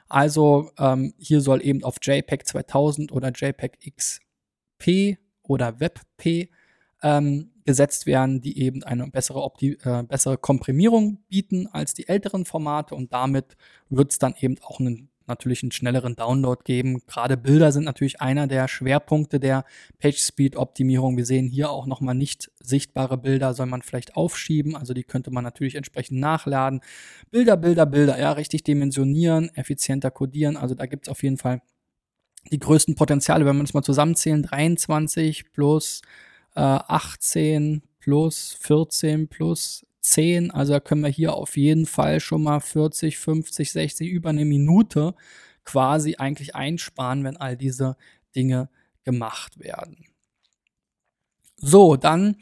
Also 0.10 0.72
ähm, 0.78 1.14
hier 1.18 1.42
soll 1.42 1.64
eben 1.64 1.84
auf 1.84 1.98
JPEG 2.02 2.48
2000 2.48 3.12
oder 3.12 3.32
JPEG 3.32 3.78
XP 3.96 5.18
oder 5.44 5.80
WebP 5.80 6.50
ähm, 7.02 7.52
gesetzt 7.64 8.06
werden, 8.06 8.42
die 8.42 8.60
eben 8.60 8.84
eine 8.84 9.08
bessere, 9.08 9.42
Opti 9.44 9.78
äh, 9.84 10.04
bessere 10.04 10.38
Komprimierung 10.38 11.20
bieten 11.30 11.68
als 11.68 11.94
die 11.94 12.08
älteren 12.08 12.46
Formate 12.46 12.96
und 12.96 13.14
damit 13.14 13.56
wird 13.90 14.12
es 14.12 14.20
dann 14.20 14.36
eben 14.40 14.58
auch 14.62 14.80
einen 14.80 15.11
natürlich 15.32 15.64
einen 15.64 15.72
schnelleren 15.72 16.16
Download 16.16 16.62
geben. 16.64 17.02
Gerade 17.08 17.38
Bilder 17.38 17.72
sind 17.72 17.86
natürlich 17.86 18.22
einer 18.22 18.48
der 18.48 18.68
Schwerpunkte 18.68 19.40
der 19.40 19.66
PageSpeed-Optimierung. 20.00 21.18
Wir 21.18 21.26
sehen 21.26 21.48
hier 21.48 21.72
auch 21.72 21.88
nochmal 21.88 22.16
nicht 22.16 22.52
sichtbare 22.60 23.18
Bilder, 23.18 23.54
soll 23.54 23.66
man 23.66 23.82
vielleicht 23.82 24.16
aufschieben. 24.16 24.76
Also 24.76 24.94
die 24.94 25.04
könnte 25.04 25.32
man 25.32 25.44
natürlich 25.44 25.76
entsprechend 25.76 26.20
nachladen. 26.20 26.82
Bilder, 27.32 27.58
Bilder, 27.58 27.86
Bilder, 27.86 28.20
ja, 28.20 28.32
richtig 28.34 28.64
dimensionieren, 28.64 29.50
effizienter 29.56 30.12
codieren. 30.12 30.58
Also 30.58 30.76
da 30.76 30.86
gibt 30.86 31.08
es 31.08 31.12
auf 31.12 31.24
jeden 31.24 31.38
Fall 31.38 31.62
die 32.52 32.60
größten 32.60 32.96
Potenziale, 32.96 33.46
wenn 33.46 33.56
wir 33.58 33.64
das 33.64 33.74
mal 33.74 33.84
zusammenzählen. 33.84 34.44
23 34.44 35.52
plus 35.52 36.02
äh, 36.56 36.60
18 36.60 37.84
plus 38.00 38.58
14 38.60 39.28
plus 39.28 39.86
10. 40.02 40.52
Also 40.52 40.80
können 40.80 41.04
wir 41.04 41.10
hier 41.10 41.34
auf 41.34 41.58
jeden 41.58 41.86
Fall 41.86 42.20
schon 42.20 42.44
mal 42.44 42.60
40, 42.60 43.18
50, 43.18 43.72
60, 43.72 44.10
über 44.10 44.30
eine 44.30 44.46
Minute 44.46 45.16
quasi 45.64 46.16
eigentlich 46.18 46.56
einsparen, 46.56 47.24
wenn 47.24 47.38
all 47.38 47.56
diese 47.56 47.96
Dinge 48.36 48.70
gemacht 49.04 49.60
werden. 49.60 50.06
So, 51.58 51.96
dann 51.96 52.38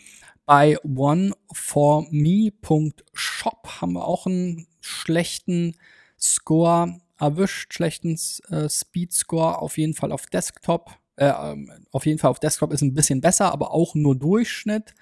bei 0.45 0.77
oneforme.shop 0.83 3.81
haben 3.81 3.93
wir 3.93 4.05
auch 4.05 4.25
einen 4.25 4.67
schlechten 4.81 5.75
Score 6.19 6.99
erwischt, 7.17 7.73
schlechten 7.73 8.17
äh, 8.49 8.69
Speed 8.69 9.13
Score, 9.13 9.59
auf 9.59 9.77
jeden 9.77 9.93
Fall 9.93 10.11
auf 10.11 10.25
Desktop. 10.27 10.97
Äh, 11.17 11.27
ähm, 11.27 11.71
auf 11.91 12.05
jeden 12.05 12.17
Fall 12.17 12.31
auf 12.31 12.39
Desktop 12.39 12.71
ist 12.71 12.81
ein 12.81 12.93
bisschen 12.93 13.21
besser, 13.21 13.51
aber 13.51 13.73
auch 13.73 13.93
nur 13.93 14.17
Durchschnitt. 14.17 14.95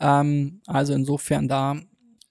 Ähm, 0.00 0.60
also 0.66 0.94
insofern 0.94 1.48
da 1.48 1.76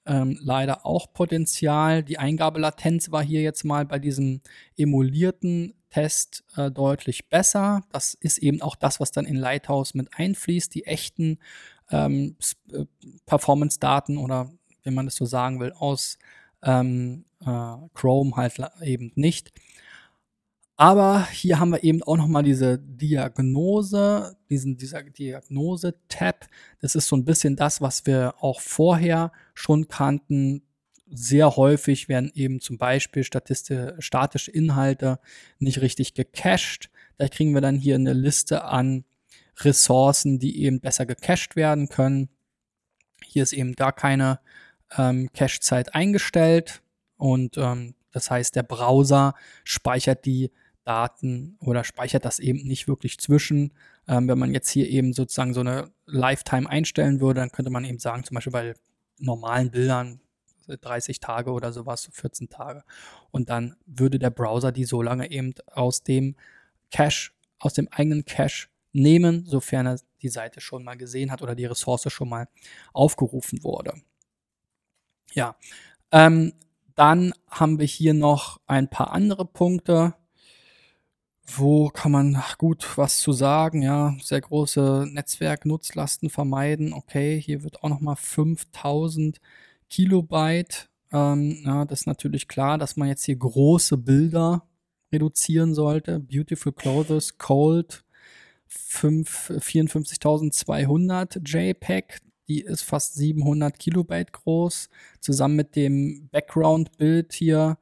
ähm, 0.05 0.37
leider 0.41 0.85
auch 0.85 1.13
Potenzial. 1.13 2.03
Die 2.03 2.19
Eingabelatenz 2.19 3.11
war 3.11 3.23
hier 3.23 3.41
jetzt 3.41 3.63
mal 3.63 3.85
bei 3.85 3.99
diesem 3.99 4.41
emulierten 4.77 5.73
Test 5.89 6.43
äh, 6.55 6.69
deutlich 6.71 7.29
besser. 7.29 7.83
Das 7.91 8.13
ist 8.13 8.37
eben 8.39 8.61
auch 8.61 8.75
das, 8.75 8.99
was 8.99 9.11
dann 9.11 9.25
in 9.25 9.35
Lighthouse 9.35 9.93
mit 9.93 10.09
einfließt, 10.17 10.73
die 10.75 10.85
echten 10.85 11.39
ähm, 11.89 12.35
äh, 12.71 12.85
Performance-Daten 13.25 14.17
oder 14.17 14.51
wenn 14.83 14.93
man 14.93 15.05
das 15.05 15.15
so 15.15 15.25
sagen 15.25 15.59
will, 15.59 15.73
aus 15.73 16.17
ähm, 16.63 17.25
äh, 17.41 17.75
Chrome 17.93 18.35
halt 18.35 18.59
eben 18.81 19.11
nicht. 19.15 19.51
Aber 20.77 21.27
hier 21.29 21.59
haben 21.59 21.71
wir 21.71 21.83
eben 21.83 22.03
auch 22.03 22.17
nochmal 22.17 22.43
diese 22.43 22.77
Diagnose, 22.77 24.35
diesen, 24.49 24.75
dieser 24.75 25.03
Diagnose-Tab. 25.03 26.47
Das 26.81 26.95
ist 26.95 27.07
so 27.07 27.15
ein 27.15 27.23
bisschen 27.23 27.55
das, 27.55 27.79
was 27.79 28.05
wir 28.05 28.35
auch 28.41 28.59
vorher 28.59 29.31
schon 29.53 29.87
kannten. 29.87 30.63
Sehr 31.07 31.55
häufig 31.55 32.09
werden 32.09 32.29
eben 32.33 32.59
zum 32.59 32.77
Beispiel 32.77 33.23
statische 33.23 34.51
Inhalte 34.51 35.19
nicht 35.59 35.79
richtig 35.79 36.13
gecached. 36.13 36.89
Da 37.17 37.29
kriegen 37.29 37.53
wir 37.53 37.61
dann 37.61 37.77
hier 37.77 37.95
eine 37.95 38.13
Liste 38.13 38.65
an 38.65 39.05
Ressourcen, 39.59 40.39
die 40.39 40.61
eben 40.61 40.81
besser 40.81 41.05
gecached 41.05 41.55
werden 41.55 41.87
können. 41.87 42.27
Hier 43.23 43.43
ist 43.43 43.53
eben 43.53 43.75
gar 43.75 43.93
keine 43.93 44.41
ähm, 44.97 45.29
Cache-Zeit 45.31 45.95
eingestellt 45.95 46.81
und 47.15 47.57
ähm, 47.57 47.95
das 48.11 48.29
heißt, 48.29 48.55
der 48.55 48.63
Browser 48.63 49.35
speichert 49.63 50.25
die 50.25 50.51
Daten 50.85 51.57
oder 51.59 51.83
speichert 51.83 52.25
das 52.25 52.39
eben 52.39 52.65
nicht 52.65 52.87
wirklich 52.87 53.19
zwischen. 53.19 53.73
Ähm, 54.07 54.27
wenn 54.27 54.37
man 54.37 54.53
jetzt 54.53 54.69
hier 54.69 54.87
eben 54.87 55.13
sozusagen 55.13 55.53
so 55.53 55.59
eine 55.59 55.91
Lifetime 56.05 56.69
einstellen 56.69 57.19
würde, 57.19 57.41
dann 57.41 57.51
könnte 57.51 57.71
man 57.71 57.83
eben 57.83 57.99
sagen, 57.99 58.23
zum 58.23 58.35
Beispiel 58.35 58.53
bei 58.53 58.75
normalen 59.17 59.71
Bildern 59.71 60.21
30 60.67 61.19
Tage 61.19 61.51
oder 61.51 61.73
sowas, 61.73 62.09
14 62.11 62.49
Tage. 62.49 62.83
Und 63.31 63.49
dann 63.49 63.75
würde 63.85 64.19
der 64.19 64.29
Browser 64.29 64.71
die 64.71 64.85
so 64.85 65.01
lange 65.01 65.29
eben 65.31 65.53
aus 65.71 66.03
dem 66.03 66.35
Cache, 66.91 67.31
aus 67.59 67.73
dem 67.73 67.87
eigenen 67.89 68.25
Cache 68.25 68.67
nehmen, 68.93 69.45
sofern 69.45 69.87
er 69.87 69.99
die 70.21 70.29
Seite 70.29 70.61
schon 70.61 70.83
mal 70.83 70.95
gesehen 70.95 71.31
hat 71.31 71.41
oder 71.41 71.55
die 71.55 71.65
Ressource 71.65 72.11
schon 72.11 72.29
mal 72.29 72.47
aufgerufen 72.93 73.63
wurde. 73.63 73.93
Ja, 75.33 75.55
ähm, 76.11 76.53
dann 76.95 77.33
haben 77.49 77.79
wir 77.79 77.85
hier 77.85 78.13
noch 78.13 78.61
ein 78.67 78.89
paar 78.89 79.11
andere 79.11 79.45
Punkte 79.45 80.15
wo 81.45 81.89
kann 81.89 82.11
man 82.11 82.41
gut 82.57 82.97
was 82.97 83.19
zu 83.19 83.31
sagen? 83.31 83.81
Ja, 83.81 84.15
sehr 84.21 84.41
große 84.41 85.07
Netzwerknutzlasten 85.11 86.29
vermeiden. 86.29 86.93
Okay, 86.93 87.39
hier 87.39 87.63
wird 87.63 87.83
auch 87.83 87.89
nochmal 87.89 88.15
5000 88.15 89.39
Kilobyte. 89.89 90.89
Ähm, 91.11 91.61
ja, 91.65 91.85
das 91.85 92.01
ist 92.01 92.07
natürlich 92.07 92.47
klar, 92.47 92.77
dass 92.77 92.97
man 92.97 93.07
jetzt 93.07 93.25
hier 93.25 93.35
große 93.35 93.97
Bilder 93.97 94.63
reduzieren 95.11 95.73
sollte. 95.75 96.19
Beautiful 96.19 96.73
Clothes, 96.73 97.37
Cold, 97.37 98.03
54.200 98.67 101.45
JPEG. 101.45 102.19
Die 102.47 102.61
ist 102.61 102.83
fast 102.83 103.15
700 103.15 103.79
Kilobyte 103.79 104.31
groß. 104.33 104.89
Zusammen 105.19 105.55
mit 105.55 105.75
dem 105.75 106.29
Background-Bild 106.31 107.33
hier 107.33 107.79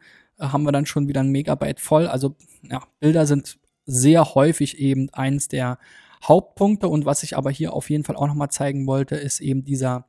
haben 0.51 0.63
wir 0.63 0.71
dann 0.71 0.85
schon 0.85 1.07
wieder 1.07 1.21
ein 1.21 1.31
Megabyte 1.31 1.79
voll. 1.79 2.07
Also 2.07 2.35
ja, 2.69 2.83
Bilder 2.99 3.25
sind 3.25 3.57
sehr 3.85 4.35
häufig 4.35 4.79
eben 4.79 5.09
eins 5.11 5.47
der 5.47 5.77
Hauptpunkte. 6.23 6.87
Und 6.87 7.05
was 7.05 7.23
ich 7.23 7.37
aber 7.37 7.51
hier 7.51 7.73
auf 7.73 7.89
jeden 7.89 8.03
Fall 8.03 8.15
auch 8.15 8.27
nochmal 8.27 8.49
zeigen 8.49 8.87
wollte, 8.87 9.15
ist 9.15 9.39
eben 9.39 9.63
dieser, 9.63 10.07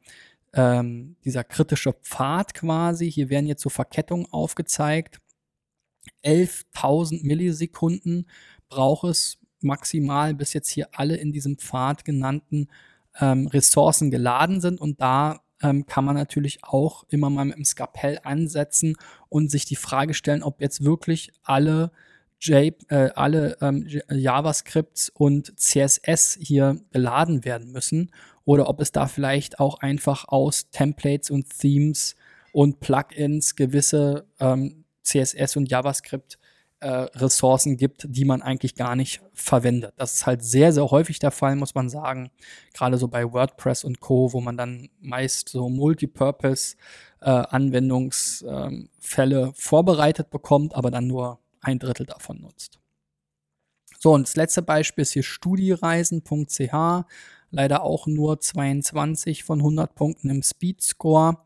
ähm, 0.53 1.17
dieser 1.25 1.45
kritische 1.45 1.93
Pfad 1.93 2.55
quasi. 2.55 3.11
Hier 3.11 3.31
werden 3.31 3.47
jetzt 3.47 3.62
so 3.62 3.71
Verkettungen 3.71 4.26
aufgezeigt. 4.31 5.21
11.000 6.25 7.25
Millisekunden 7.25 8.29
braucht 8.69 9.05
es 9.05 9.38
maximal, 9.61 10.35
bis 10.35 10.53
jetzt 10.53 10.69
hier 10.69 10.88
alle 10.93 11.17
in 11.17 11.33
diesem 11.33 11.59
Pfad 11.59 12.05
genannten 12.05 12.69
ähm, 13.19 13.47
Ressourcen 13.47 14.11
geladen 14.11 14.61
sind. 14.61 14.81
Und 14.81 15.00
da 15.00 15.41
ähm, 15.64 15.87
kann 15.87 16.04
man 16.04 16.14
natürlich 16.14 16.62
auch 16.62 17.04
immer 17.09 17.30
mal 17.30 17.47
mit 17.47 17.56
dem 17.56 17.64
Skapell 17.64 18.21
ansetzen 18.23 18.97
und 19.28 19.50
sich 19.50 19.64
die 19.64 19.76
Frage 19.76 20.14
stellen, 20.14 20.42
ob 20.42 20.61
jetzt 20.61 20.85
wirklich 20.85 21.33
alle 21.42 21.90
J, 22.40 22.75
äh, 22.90 23.11
alle 23.14 23.56
ähm, 23.62 23.88
JavaScripts 24.11 25.09
und 25.09 25.59
CSS 25.59 26.38
hier 26.40 26.80
geladen 26.92 27.44
werden 27.44 27.73
müssen 27.73 28.11
oder 28.44 28.68
ob 28.68 28.80
es 28.80 28.92
da 28.92 29.06
vielleicht 29.06 29.59
auch 29.59 29.78
einfach 29.78 30.28
aus 30.28 30.68
Templates 30.71 31.30
und 31.30 31.59
Themes 31.59 32.16
und 32.52 32.80
Plugins 32.80 33.56
gewisse 33.56 34.26
ähm, 34.40 34.85
CSS 35.02 35.56
und 35.56 35.71
JavaScript 35.71 36.38
äh, 36.85 37.09
Ressourcen 37.17 37.79
gibt, 37.79 38.05
die 38.11 38.26
man 38.26 38.43
eigentlich 38.43 38.75
gar 38.75 38.95
nicht 38.95 39.23
verwendet. 39.33 39.95
Das 39.97 40.17
ist 40.17 40.26
halt 40.26 40.45
sehr, 40.45 40.71
sehr 40.71 40.91
häufig 40.91 41.19
der 41.19 41.31
Fall, 41.31 41.57
muss 41.57 41.75
man 41.75 41.88
sagen. 41.88 42.31
Gerade 42.75 42.99
so 42.99 43.09
bei 43.09 43.33
WordPress 43.33 43.85
und 43.85 44.00
Co., 44.00 44.35
wo 44.35 44.43
man 44.43 44.59
dann 44.59 44.91
meist 45.00 45.49
so 45.49 45.71
Multipurpose 45.71 46.76
äh, 47.23 47.31
Anwendungsfälle 47.31 49.41
ähm, 49.41 49.53
vorbereitet 49.55 50.29
bekommt, 50.29 50.75
aber 50.75 50.91
dann 50.91 51.07
nur 51.07 51.38
ein 51.62 51.79
Drittel 51.79 52.05
davon 52.05 52.43
nutzt. 52.43 52.79
So, 53.99 54.12
und 54.12 54.29
das 54.29 54.37
letzte 54.37 54.61
Beispiel 54.61 55.00
ist 55.00 55.14
hier 55.14 55.23
studiereisen.ch. 55.23 57.07
Leider 57.50 57.83
auch 57.83 58.07
nur 58.07 58.41
22 58.41 59.43
von 59.43 59.61
100 59.61 59.95
Punkten 59.95 60.29
im 60.29 60.43
Speed 60.43 60.83
Score. 60.83 61.38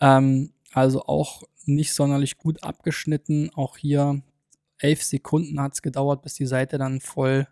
Ähm, 0.00 0.54
also 0.72 1.02
auch 1.02 1.42
nicht 1.66 1.92
sonderlich 1.92 2.38
gut 2.38 2.62
abgeschnitten. 2.62 3.50
Auch 3.54 3.76
hier 3.76 4.22
11 4.80 5.02
Sekunden 5.02 5.60
hat 5.60 5.74
es 5.74 5.82
gedauert, 5.82 6.22
bis 6.22 6.34
die 6.34 6.46
Seite 6.46 6.78
dann 6.78 7.00
voll 7.00 7.46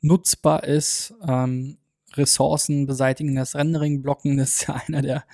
nutzbar 0.00 0.64
ist. 0.64 1.14
Ähm, 1.26 1.78
Ressourcen 2.14 2.86
beseitigen, 2.86 3.36
das 3.36 3.54
Rendering 3.54 4.02
blocken, 4.02 4.36
das 4.38 4.50
ist 4.50 4.68
ja 4.68 4.80
einer 4.86 5.02
der, 5.02 5.24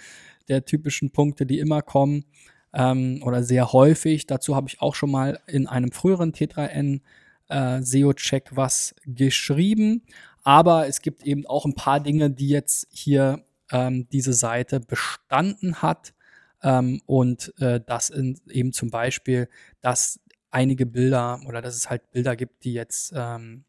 der 0.49 0.65
typischen 0.65 1.11
Punkte, 1.11 1.47
die 1.47 1.59
immer 1.59 1.83
kommen 1.83 2.25
ähm, 2.73 3.23
oder 3.25 3.43
sehr 3.43 3.73
häufig. 3.73 4.27
Dazu 4.27 4.55
habe 4.55 4.69
ich 4.69 4.81
auch 4.81 4.95
schon 4.95 5.11
mal 5.11 5.41
in 5.47 5.67
einem 5.67 5.93
früheren 5.93 6.33
T3N 6.33 7.01
äh, 7.49 7.83
SEO-Check 7.83 8.51
was 8.55 8.95
geschrieben. 9.05 10.03
Aber 10.43 10.87
es 10.87 11.01
gibt 11.01 11.25
eben 11.25 11.47
auch 11.47 11.65
ein 11.65 11.75
paar 11.75 12.01
Dinge, 12.01 12.31
die 12.31 12.49
jetzt 12.49 12.87
hier 12.91 13.45
ähm, 13.73 14.07
diese 14.13 14.33
Seite 14.33 14.81
bestanden 14.81 15.83
hat. 15.83 16.15
Ähm, 16.63 17.01
und 17.07 17.53
äh, 17.59 17.81
das 17.85 18.11
in, 18.11 18.41
eben 18.49 18.73
zum 18.73 18.91
Beispiel, 18.91 19.49
dass 19.81 20.21
einige 20.57 20.87
Bilder 20.87 21.41
oder 21.47 21.61
dass 21.61 21.77
es 21.77 21.91
halt 21.91 22.11
Bilder 22.13 22.35
gibt, 22.35 22.65
die 22.65 22.73
jetzt 22.73 23.13
ähm, 23.15 23.65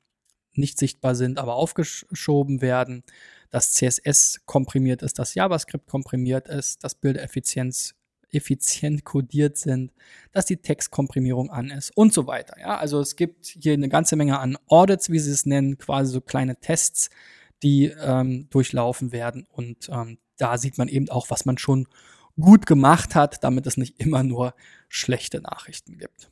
nicht 0.54 0.80
sichtbar 0.80 1.16
sind, 1.16 1.38
aber 1.38 1.56
aufgeschoben 1.56 2.62
werden, 2.62 3.04
dass 3.50 3.74
CSS 3.74 4.46
komprimiert 4.46 5.02
ist, 5.02 5.20
dass 5.20 5.36
JavaScript 5.36 5.88
komprimiert 5.88 6.48
ist, 6.48 6.86
dass 6.86 6.96
Bildereffizienz 6.96 7.94
effizient 8.30 9.04
codiert 9.04 9.58
sind, 9.58 9.92
dass 10.32 10.46
die 10.46 10.58
Textkomprimierung 10.58 11.50
an 11.50 11.72
ist 11.72 11.96
und 11.96 12.14
so 12.14 12.26
weiter. 12.26 12.58
Ja, 12.60 12.78
also 12.78 13.02
es 13.02 13.18
gibt 13.18 13.46
hier 13.46 13.74
eine 13.74 13.90
ganze 13.90 14.16
Menge 14.16 14.40
an 14.40 14.58
Audits, 14.68 15.10
wie 15.10 15.20
sie 15.20 15.32
es 15.32 15.46
nennen, 15.46 15.78
quasi 15.78 16.12
so 16.12 16.22
kleine 16.22 16.56
Tests, 16.58 17.10
die 17.64 17.86
ähm, 17.86 18.48
durchlaufen 18.50 19.12
werden 19.12 19.46
und 19.52 19.90
ähm, 19.90 20.20
da 20.38 20.58
sieht 20.58 20.78
man 20.78 20.88
eben 20.88 21.10
auch, 21.10 21.30
was 21.30 21.46
man 21.46 21.58
schon 21.58 21.88
gut 22.40 22.66
gemacht 22.66 23.14
hat, 23.16 23.44
damit 23.44 23.68
es 23.68 23.76
nicht 23.76 24.00
immer 24.00 24.24
nur 24.24 24.54
schlechte 24.88 25.42
Nachrichten 25.42 25.98
gibt. 25.98 26.30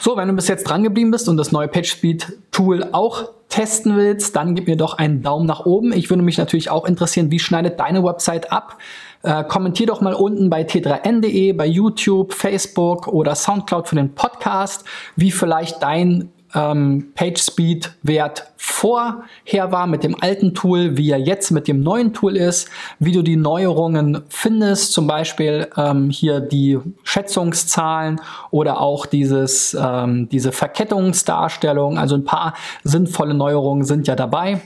So, 0.00 0.16
wenn 0.16 0.28
du 0.28 0.34
bis 0.34 0.48
jetzt 0.48 0.64
dran 0.64 0.82
geblieben 0.82 1.10
bist 1.10 1.28
und 1.28 1.36
das 1.36 1.52
neue 1.52 1.68
PageSpeed 1.68 2.38
Tool 2.52 2.88
auch 2.92 3.30
testen 3.48 3.96
willst, 3.96 4.36
dann 4.36 4.54
gib 4.54 4.68
mir 4.68 4.76
doch 4.76 4.94
einen 4.94 5.22
Daumen 5.22 5.46
nach 5.46 5.66
oben. 5.66 5.92
Ich 5.92 6.08
würde 6.08 6.22
mich 6.22 6.38
natürlich 6.38 6.70
auch 6.70 6.86
interessieren, 6.86 7.30
wie 7.30 7.40
schneidet 7.40 7.80
deine 7.80 8.04
Website 8.04 8.52
ab? 8.52 8.78
Äh, 9.22 9.44
kommentier 9.44 9.86
doch 9.86 10.00
mal 10.00 10.14
unten 10.14 10.48
bei 10.48 10.62
t3n.de, 10.62 11.52
bei 11.52 11.66
YouTube, 11.66 12.32
Facebook 12.32 13.08
oder 13.08 13.34
Soundcloud 13.34 13.88
für 13.88 13.96
den 13.96 14.14
Podcast, 14.14 14.84
wie 15.16 15.32
vielleicht 15.32 15.82
dein 15.82 16.30
ähm, 16.54 17.12
PageSpeed-Wert 17.14 18.50
vorher 18.56 19.72
war 19.72 19.86
mit 19.86 20.04
dem 20.04 20.16
alten 20.20 20.54
Tool, 20.54 20.96
wie 20.96 21.10
er 21.10 21.18
jetzt 21.18 21.50
mit 21.50 21.66
dem 21.66 21.82
neuen 21.82 22.12
Tool 22.12 22.36
ist, 22.36 22.68
wie 22.98 23.12
du 23.12 23.22
die 23.22 23.36
Neuerungen 23.36 24.22
findest, 24.28 24.92
zum 24.92 25.06
Beispiel 25.06 25.68
ähm, 25.76 26.10
hier 26.10 26.40
die 26.40 26.78
Schätzungszahlen 27.02 28.20
oder 28.50 28.80
auch 28.80 29.06
dieses, 29.06 29.76
ähm, 29.80 30.28
diese 30.28 30.52
Verkettungsdarstellung. 30.52 31.98
Also 31.98 32.16
ein 32.16 32.24
paar 32.24 32.54
sinnvolle 32.84 33.34
Neuerungen 33.34 33.84
sind 33.84 34.06
ja 34.06 34.14
dabei. 34.14 34.60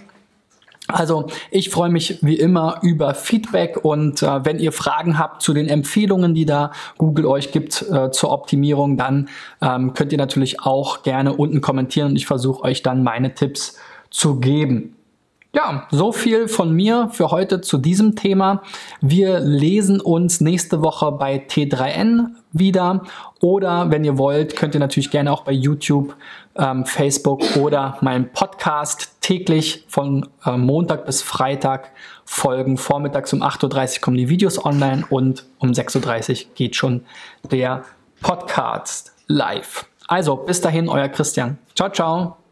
Also 0.86 1.28
ich 1.50 1.70
freue 1.70 1.88
mich 1.88 2.18
wie 2.20 2.38
immer 2.38 2.78
über 2.82 3.14
Feedback 3.14 3.84
und 3.84 4.22
äh, 4.22 4.44
wenn 4.44 4.58
ihr 4.58 4.70
Fragen 4.70 5.18
habt 5.18 5.40
zu 5.40 5.54
den 5.54 5.66
Empfehlungen, 5.68 6.34
die 6.34 6.44
da 6.44 6.72
Google 6.98 7.24
euch 7.24 7.52
gibt 7.52 7.82
äh, 7.90 8.10
zur 8.10 8.30
Optimierung, 8.30 8.98
dann 8.98 9.30
ähm, 9.62 9.94
könnt 9.94 10.12
ihr 10.12 10.18
natürlich 10.18 10.60
auch 10.60 11.02
gerne 11.02 11.32
unten 11.32 11.62
kommentieren 11.62 12.10
und 12.10 12.16
ich 12.16 12.26
versuche 12.26 12.64
euch 12.64 12.82
dann 12.82 13.02
meine 13.02 13.34
Tipps 13.34 13.78
zu 14.10 14.40
geben. 14.40 14.94
Ja, 15.54 15.86
so 15.92 16.10
viel 16.10 16.48
von 16.48 16.72
mir 16.72 17.10
für 17.12 17.30
heute 17.30 17.60
zu 17.60 17.78
diesem 17.78 18.16
Thema. 18.16 18.62
Wir 19.00 19.38
lesen 19.38 20.00
uns 20.00 20.40
nächste 20.40 20.82
Woche 20.82 21.12
bei 21.12 21.46
T3N 21.48 22.30
wieder 22.50 23.04
oder 23.40 23.88
wenn 23.88 24.02
ihr 24.02 24.18
wollt, 24.18 24.56
könnt 24.56 24.74
ihr 24.74 24.80
natürlich 24.80 25.12
gerne 25.12 25.30
auch 25.30 25.44
bei 25.44 25.52
YouTube, 25.52 26.16
ähm, 26.56 26.84
Facebook 26.84 27.56
oder 27.56 27.98
meinem 28.00 28.32
Podcast 28.32 29.20
täglich 29.20 29.84
von 29.86 30.28
äh, 30.44 30.56
Montag 30.56 31.06
bis 31.06 31.22
Freitag 31.22 31.92
folgen. 32.24 32.76
Vormittags 32.76 33.32
um 33.32 33.40
8.30 33.44 33.94
Uhr 33.94 34.00
kommen 34.00 34.16
die 34.16 34.28
Videos 34.28 34.64
online 34.64 35.04
und 35.08 35.46
um 35.60 35.70
6.30 35.70 36.46
Uhr 36.46 36.50
geht 36.56 36.74
schon 36.74 37.04
der 37.48 37.84
Podcast 38.22 39.14
live. 39.28 39.86
Also 40.08 40.34
bis 40.34 40.60
dahin, 40.60 40.88
euer 40.88 41.08
Christian. 41.08 41.58
Ciao, 41.76 41.90
ciao. 41.90 42.43